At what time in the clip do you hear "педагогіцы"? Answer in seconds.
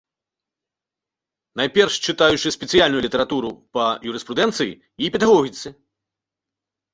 5.19-5.67